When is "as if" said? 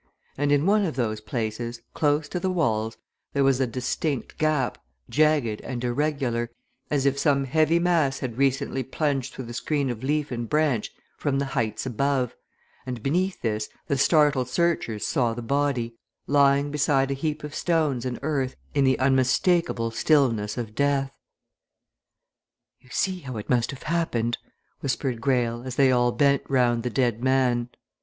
6.89-7.19